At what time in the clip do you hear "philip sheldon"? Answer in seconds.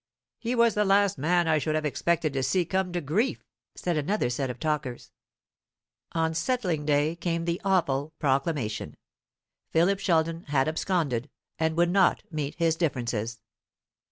9.69-10.45